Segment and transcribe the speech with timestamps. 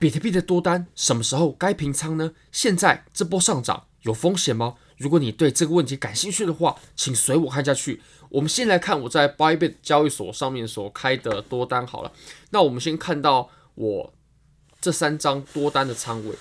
[0.00, 2.32] 比特币的多单什么时候该平仓呢？
[2.50, 4.76] 现在这波上涨有风险吗？
[4.96, 8.00] 如果你对这个问题感兴趣的话，请随我看下去。
[8.30, 12.10] 我们先来看我在 Bybit 交易所上面所开的多单好了。
[12.48, 14.14] 那我们先看到我
[14.80, 16.34] 这三张多单的仓位。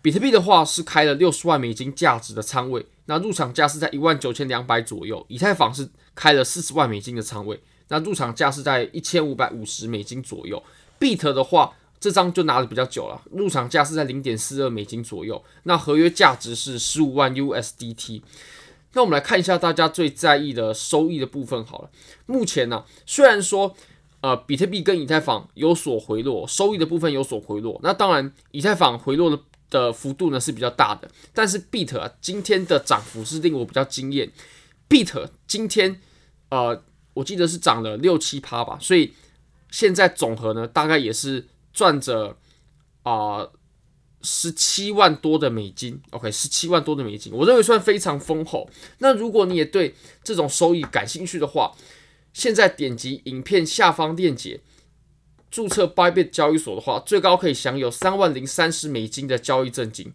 [0.00, 5.26] 比特币的话是开了六十万美金价值的仓位，那入场价是在一万九千两百左右。
[5.28, 10.62] 以太坊是开了四十万美金的仓位，那入场价是在一千五百五十美金左右。
[11.00, 18.22] Beat 的话，这张就拿的比较久了，入场价是在零点四二美金左右，那合约价值是十五万 USDT。
[18.94, 21.90] 那我们来看一下大家最在意的收益的部分好了。
[22.26, 23.76] 目前呢、虽然说
[24.20, 29.38] 呃比特币跟以太坊有所回落，收益的部分有所回落，那当然以太坊回落的
[29.70, 34.28] 的幅度呢是比较大的，但是 Beat 啊今天的涨幅是令我比较惊艳。
[34.88, 36.00] Beat 今天
[36.48, 36.82] 呃
[37.14, 39.12] 我记得是涨了六七趴吧，所以
[39.70, 41.46] 现在总和呢大概也是。
[41.72, 42.36] 赚着
[43.02, 43.48] 啊
[44.22, 48.70] 十七万多的美金，OK，十七万多的美金，我认为算非常丰厚。
[48.98, 51.72] 那如果你也对这种收益感兴趣的话，
[52.32, 54.60] 现在点击影片下方链接，
[55.50, 60.12] 注册 Bybit 交易所的话，最高可以享有三万零三十美金的交易证金。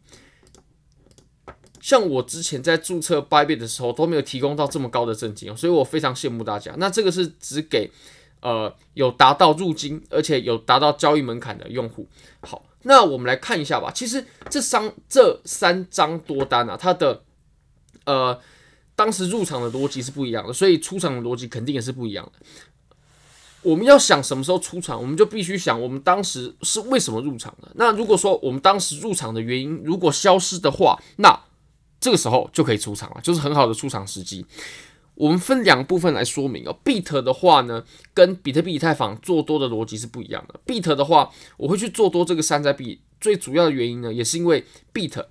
[1.82, 6.74] 像我之前在注册 Bybit 的时候都没有提供到这么高的证金，所以我非常羡慕大家。
[6.78, 7.92] 那这个是只给。
[8.42, 12.08] 呃，有达到入金，而且有达到交易门槛的用户。
[12.42, 13.92] 好，那我们来看一下吧。
[13.92, 17.24] 其实这三这三张多单啊，它的
[18.06, 18.40] 呃
[18.96, 22.46] 当时入场的逻辑是不一样的，所以出场的逻辑肯定也是不一样的。
[23.64, 27.68] 我们要想什么时候出场，我们就必须想我们当时是为什么入场的。
[27.76, 31.38] 那如果说我们当时入场的原因如果消失的话，那
[32.00, 34.46] 这个时候就可以出场了，就是很好的出场时机。
[35.18, 36.80] 我们分两部分来说明哦。
[36.86, 40.60] Beat 的话呢，跟比特币、以太坊做多的逻辑是不一样的。
[40.66, 45.26] Beat 的话，我会去做多这个山寨币，最主要的原因呢，也是因为 Beat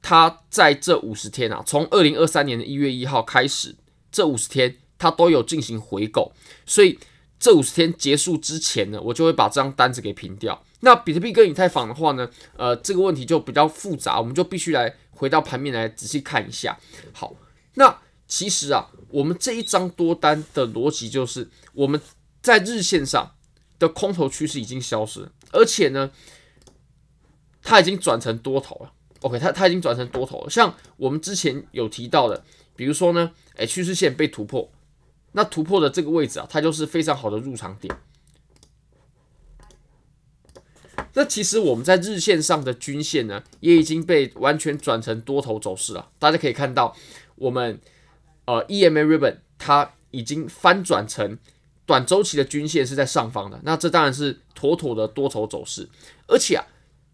[0.00, 3.76] 它在这五十天啊，从二零二三年的一月一号开始，
[4.10, 6.32] 这五十天它都有进行回购，
[6.64, 6.98] 所以
[7.38, 10.64] 这五十天结束之前呢，我就会把这张单子给平掉。
[10.80, 16.78] 那比特币跟以太坊的话呢，呃，这个问题就比较复杂，我们就必须来回到盘面来仔细看一下。
[17.12, 17.34] 好，
[17.74, 18.88] 那其实啊。
[19.10, 22.00] 我们这一张多单的逻辑就是，我们
[22.42, 23.34] 在日线上
[23.78, 26.10] 的空头趋势已经消失，而且呢，
[27.62, 28.92] 它已经转成多头了。
[29.20, 30.50] OK，它它已经转成多头了。
[30.50, 32.44] 像我们之前有提到的，
[32.76, 34.70] 比如说呢，哎，趋势线被突破，
[35.32, 37.96] 那突破的这个位置啊，它就是非常好的入场点。
[41.14, 46.10] 那其实我们在日线上的均线呢，也已经被完全转成多头走势了。
[46.18, 46.94] 大家可以看到，
[47.36, 47.80] 我们。
[48.48, 51.36] 呃，EMA Ribbon 它已经翻转成
[51.84, 55.86] 短周期的均线是在上方的，那这当然是妥妥的多头走势。
[56.26, 56.64] 而且啊，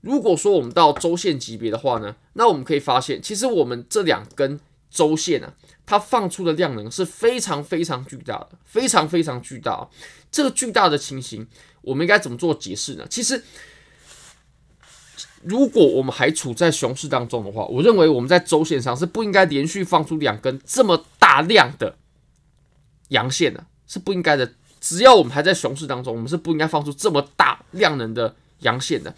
[0.00, 9.90] 如果说我们到周线级别的话呢，那我们可以发现，其实我们这两根周线啊，它放出的量能是非常非常巨大的，非常非常巨大。
[10.30, 11.48] 这个巨大的情形，
[11.82, 13.04] 我们应该怎么做解释呢？
[13.10, 13.42] 其实。
[15.44, 21.96] 如果我们还处在熊市当中的话，我认为我们在周线上是不应该连续放出两根这么大量的
[23.08, 24.54] 阳线的，是不应该的。
[24.80, 29.14] 只要我们还在熊市当中，我们是不应该放出这么大量能的阳线的。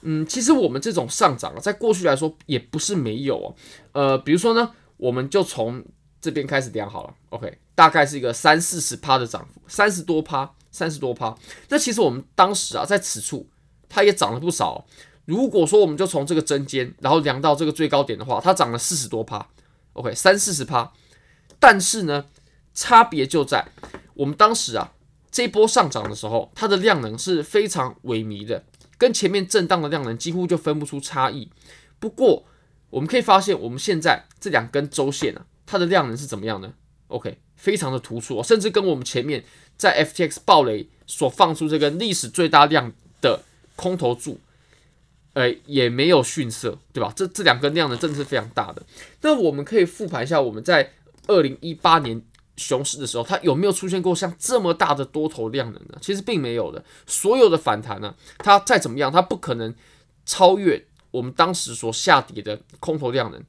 [0.00, 3.54] 嗯，其实我们这种上涨啊，在过去来说也不是没有哦。
[3.92, 5.84] 呃，比如说呢，我们就从
[6.20, 11.36] 这边开始量好了，OK，大概是一个三四十趴的涨幅，三十多趴，三十多趴。
[11.68, 13.46] 那其实我们当时啊，在此处
[13.88, 14.86] 它也涨了不少。
[15.26, 19.46] 如果说我们就从这个针尖，然后量到这个最高点的话，它涨了四十多趴
[19.92, 20.92] ，OK，三四十趴。
[21.58, 22.26] 但是呢，
[22.72, 23.66] 差别就在
[24.14, 24.92] 我们当时啊，
[25.30, 28.64] 这一波上涨的时候，它的量能是非常萎靡的，
[28.96, 31.50] 跟前面震荡的量能几乎就分不出差异。
[31.98, 32.44] 不过
[32.90, 36.72] 我们可以发现，我们现在这两根周线啊，它的量能是怎么样呢
[37.08, 39.44] ？OK，非常的突出，甚至跟我们前面
[39.76, 43.42] 在 FTX 暴雷所放出这个历史最大量的
[43.74, 44.38] 空头柱。
[45.36, 47.12] 呃，也没有逊色，对吧？
[47.14, 48.82] 这这两根量呢，真的是非常大的。
[49.20, 50.94] 那我们可以复盘一下，我们在
[51.26, 52.22] 二零一八年
[52.56, 55.98] 熊市的时候，它有没有出现过像这么大的多头量能呢？
[56.00, 56.82] 其实并没有的。
[57.06, 59.74] 所有的反弹呢，它再怎么样，它不可能
[60.24, 63.44] 超越我们当时所下跌的空头量能，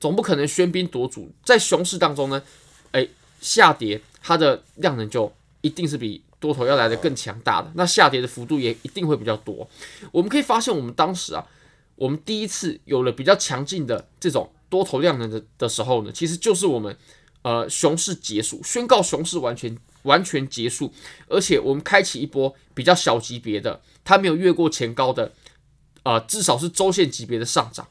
[0.00, 1.30] 总不可能喧宾夺主。
[1.44, 2.42] 在熊市当中呢，
[2.90, 3.06] 哎，
[3.40, 6.24] 下跌它的量能就一定是比。
[6.40, 9.68] 多头要来的更强大的，那下跌的幅度也一定会比较多。
[10.12, 11.46] 我们可以发现，我们当时啊，
[11.96, 16.96] 我们第一次有了比较强劲的这种多头量能的的时候呢，其实就是我们
[17.42, 20.92] 呃熊市结束，宣告熊市完全完全结束，
[21.28, 25.32] 而且我们开启一波比较小级别的，它没有越过前高的
[26.04, 27.88] 呃至少是周线级别的上涨。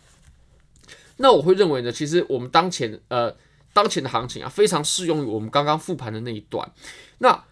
[1.18, 3.36] 那我会认为呢，其实我们当前呃
[3.74, 6.72] 当前的行情啊，非常适用于我们刚刚复盘的那一段。
[7.18, 7.44] 那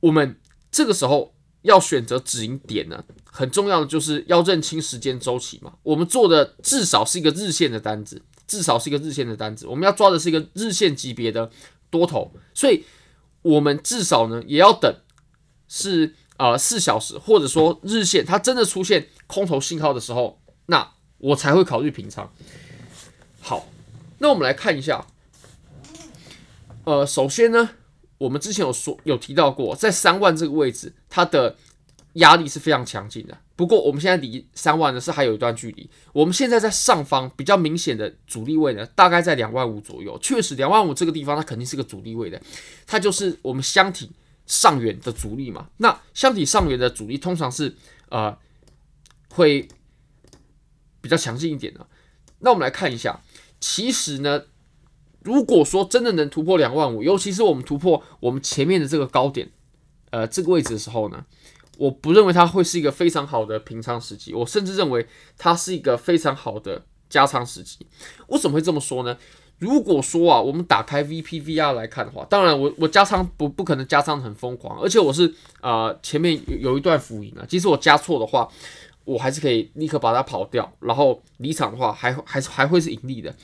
[0.00, 0.38] 我们
[0.70, 5.72] 这个时候要选择止盈点呢，很重要的就是要认清时间周期嘛。
[5.82, 11.50] 我们做的至少是一个日线的单子，至少是一个日线的单子，我们要抓的是一个日线级别的
[11.90, 12.84] 多头，所以
[13.42, 14.94] 我们至少呢也要等
[15.68, 20.92] 是呃四小时，或者说日线它真的出现空头信号的时候，那。
[21.20, 22.32] 我才会考虑平仓。
[23.40, 23.66] 好，
[24.18, 25.04] 那我们来看一下。
[26.84, 27.70] 呃，首先呢，
[28.18, 31.56] 我们之前有说有提到过，在三万这个位置，它的
[32.14, 33.38] 压力是非常强劲的。
[33.56, 35.88] 不过我们现在离三万呢是还有一段距离。
[36.12, 40.18] 我们现在在上方比较明显的阻力位呢，大概在两万五左右。
[40.20, 42.40] 确实，两万五这个地方它肯定是个阻力位的，
[42.86, 44.10] 它就是我们箱体
[44.46, 45.68] 上缘的阻力嘛。
[45.78, 47.74] 那箱体上缘的阻力通常是
[48.10, 48.36] 呃
[49.30, 49.68] 会。
[51.00, 51.86] 比较强劲一点的，
[52.40, 53.20] 那我们来看一下。
[53.60, 54.42] 其实呢，
[55.28, 59.46] 如果说真的能突破两万五，尤其是我们突破我们前面的这个高点，
[60.08, 61.22] 呃，这个位置的时候呢，
[61.76, 67.86] 我不认为它会是一个非常好的平仓时机，我甚至认为它是一个非常好的加仓时机。
[68.28, 69.14] 为什么会这么说呢？
[69.58, 78.48] 如果说啊，我们打开 VPVR 来看的话，当然我我加仓不不可能加仓很疯狂，而且我是啊、前面有有一段浮盈啊，即使我加错的话。
[79.04, 83.34] 我还是可以立刻把它跑掉，然后离场的话还还是还会是盈利的。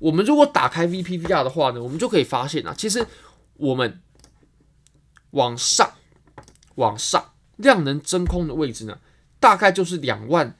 [0.00, 3.06] 我们如果打开 VPVR 的话呢，我们就可以发现啊，其实
[3.54, 4.00] 我们
[5.30, 5.92] 往上
[6.74, 8.98] 往上量能真空的位置呢，
[9.38, 10.56] 大概就是两万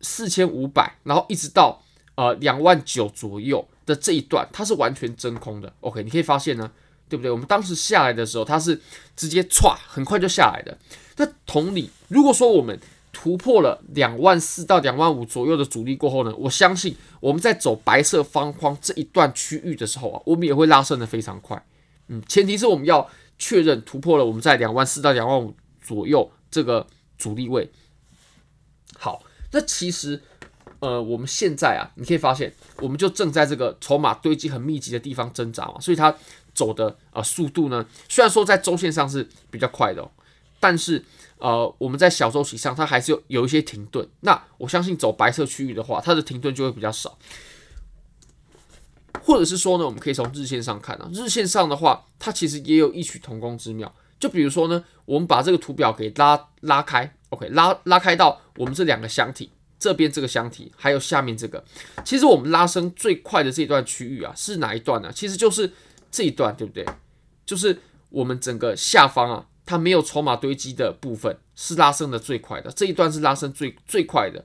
[0.00, 1.82] 四千五百，然后一直到
[2.14, 5.72] 呃两万九左右的这一段，它是完全真空的。
[5.80, 6.70] OK，你可以发现呢，
[7.08, 7.30] 对不对？
[7.30, 8.80] 我们当时下来的时候，它是
[9.16, 10.78] 直接歘很快就下来的。
[11.16, 12.78] 那同理，如果说我们
[13.12, 21.60] 突破了两万四到两万五左右的阻力过后呢，我相信我们在走白色方框这一段区域的时候啊，我们也会拉升的非常快。
[22.06, 25.52] 嗯，前提是我们要确认突破了我们在两万四到两万五
[25.82, 26.86] 左右这个
[27.18, 27.70] 阻力位。
[28.96, 30.22] 好，那其实
[30.78, 36.14] 呃，我们现在啊，你可以发现，我们就正在这个筹码堆积很密集的地方挣扎嘛，所以它
[36.54, 40.10] 走的呃速度呢，虽然说在周线上是比较快的哦，
[40.60, 41.04] 但是。
[41.40, 44.08] 呃，我们在小周期上，它还是有有一些停顿。
[44.20, 47.18] 那我相信走白色区域的话，它的停顿就会比较少。
[49.22, 53.92] 或者是说呢，我们可以从日线上看啊，日线上的话，它其实也有异曲同工之妙。
[54.18, 61.64] 就比如说呢，我们把这个图表给拉拉开，OK，拉拉开到我们这两个箱体这边这个箱体，还有下面这个。
[62.04, 65.10] 其实我们拉升最快的这一段区域啊，是哪一段呢？
[65.12, 65.72] 其实就是
[66.10, 66.86] 这一段，对不对？
[67.46, 69.46] 就是我们整个下方啊。
[69.70, 74.44] 它没有筹码堆积的部分是拉升的最快的，这一段是拉升最最快的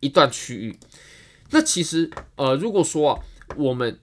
[0.00, 0.76] 一段区域。
[1.50, 3.22] 那其实呃，如果说啊，
[3.56, 4.00] 我们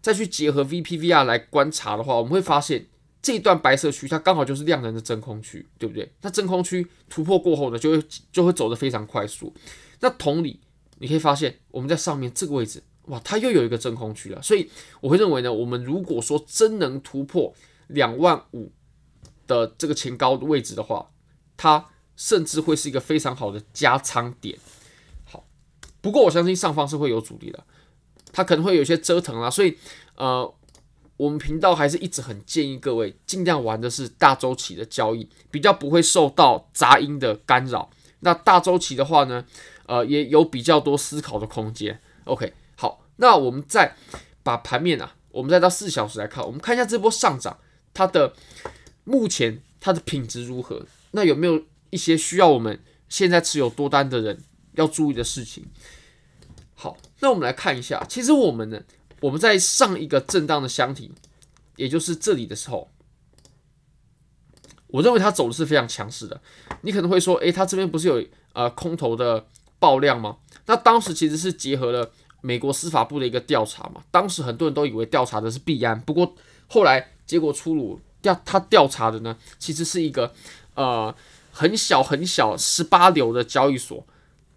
[0.00, 2.86] 再去结合 VPVR 来观察的话，我们会发现
[3.20, 6.10] 这一段白色区它刚好就是量能的真空区，对不对？
[6.22, 8.02] 那真空区突破过后呢，就会
[8.32, 9.52] 就会走得非常快速。
[10.00, 10.58] 那同理，
[11.00, 14.40] 你可以发现我们在上面这个位置，哇，它又有一个真空区了。
[14.40, 14.70] 所以
[15.02, 17.54] 我会认为呢，我们如果说真能突破
[17.88, 18.72] 两万五。
[19.46, 21.10] 的这个前高的位置的话，
[21.56, 24.58] 它甚至会是一个非常好的加仓点。
[25.24, 25.44] 好，
[26.00, 27.62] 不过我相信上方是会有阻力的，
[28.32, 29.76] 它可能会有些折腾啊，所以
[30.14, 30.54] 呃，
[31.16, 37.90] 我们频道还是一直很建议各位尽量玩的是大周期的交易，比较不会受到杂音的干扰。
[38.20, 39.44] 那大周期的话呢，
[39.86, 42.00] 呃，也有比较多思考的空间。
[42.24, 43.94] OK，好，那我们再
[44.42, 47.58] 把盘面啊，我们再到四小时来看，我们看一下这波上涨
[47.92, 48.32] 它的。
[49.06, 50.84] 目前它的品质如何？
[51.12, 55.64] 那有没有一些需要我们现在持有多单的人要注意的事情？
[56.74, 58.04] 好，那我们来看一下。
[58.08, 58.82] 其实我们呢，
[59.20, 61.12] 我们在上一个震荡的箱体，
[61.76, 62.90] 也就是这里的时候，
[64.88, 66.42] 我认为它走的是非常强势的。
[66.82, 69.46] 你可能会说，诶，它这边不是有呃空头的
[69.78, 70.38] 爆量吗？
[70.66, 72.10] 那当时其实是结合了
[72.40, 74.02] 美国司法部的一个调查嘛。
[74.10, 76.34] 当时很多人都以为调查的是币安，不过
[76.66, 78.00] 后来结果出炉。
[78.26, 80.34] 调他调查的呢，其实是一个
[80.74, 81.14] 呃
[81.52, 84.04] 很小很小十八流的交易所，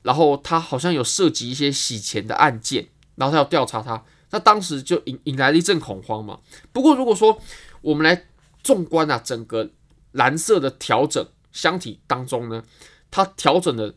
[0.02, 6.40] 然后他好像有涉及一些洗钱的案件，然后他要调查他，那当时就引引来了一阵恐慌嘛。
[6.74, 7.40] 不过如果说
[7.82, 8.26] 我们来
[8.64, 9.70] 纵观啊整个
[10.14, 12.64] 蓝色的调整箱体当中呢，
[13.12, 13.94] 它调整的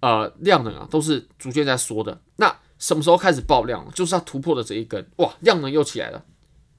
[0.00, 2.20] 呃量能啊都是逐渐在缩的。
[2.36, 3.88] 那什么时候开始爆量？
[3.94, 6.24] 就是它突破的这一根，哇，量能又起来了，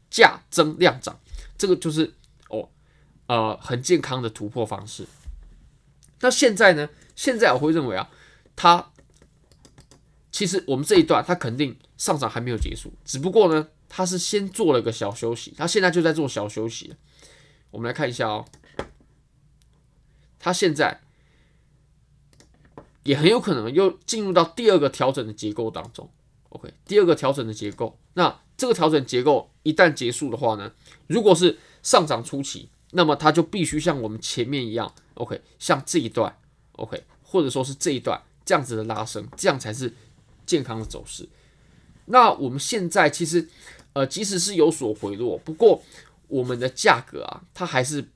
[0.10, 1.18] 价增量涨，
[1.58, 2.14] 这个就是。
[3.28, 5.08] 呃，很健康的突破方式。
[6.22, 6.90] 那现在呢？
[7.16, 8.10] 现在我会认为啊，
[8.56, 8.92] 它
[10.32, 16.96] 其实我们这一段它肯定上涨还没有结束，只不过呢，它是先做了个小休息，它现在就在做小休息。
[17.70, 18.46] 我们来看一下哦，
[20.40, 21.02] 它现在
[23.04, 26.10] 也很有可能又进入到第二个调整的结构当中。
[26.50, 30.72] OK，第二个调整的结构，那这个调整结构一旦结束的话呢，
[31.06, 36.36] 如果是上涨初期，那么它就必须像我们前面一样，OK，像这一段
[36.74, 39.92] ，OK，或者说是这一段这样子的拉升，这样才是
[40.46, 41.28] 健康的走势。
[42.06, 43.48] 那我们现在其实，
[43.94, 45.82] 呃，即使是有所回落，不过
[46.28, 48.10] 我们的价格啊，它还是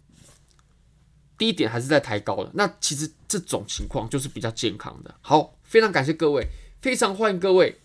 [1.37, 2.51] 低点还是在抬高的。
[2.53, 5.15] 那其实这种情况就是比较健康的。
[5.21, 6.47] 好，非常感谢各位，
[6.81, 7.79] 非常欢迎各位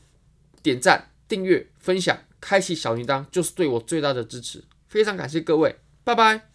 [0.62, 4.64] 点赞、订阅、分享、开启小铃铛，就是对我最大的支持。
[4.88, 6.51] 非常感谢各位，拜拜。